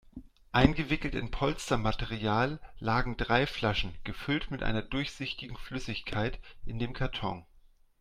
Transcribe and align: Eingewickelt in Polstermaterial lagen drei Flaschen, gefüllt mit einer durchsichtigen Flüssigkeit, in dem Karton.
Eingewickelt 0.51 1.13
in 1.13 1.29
Polstermaterial 1.29 2.59
lagen 2.79 3.17
drei 3.17 3.45
Flaschen, 3.45 3.93
gefüllt 4.03 4.49
mit 4.49 4.63
einer 4.63 4.81
durchsichtigen 4.81 5.55
Flüssigkeit, 5.57 6.39
in 6.65 6.79
dem 6.79 6.93
Karton. 6.93 7.45